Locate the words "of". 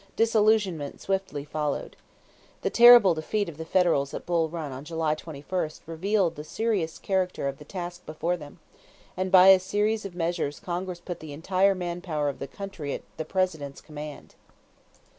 3.47-3.57, 7.47-7.59, 10.03-10.15, 12.29-12.39